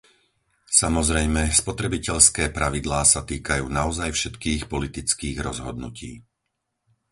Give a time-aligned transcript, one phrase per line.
[0.81, 6.11] Samozrejme, spotrebiteľské pravidlá sa týkajú naozaj všetkých politických rozhodnutí.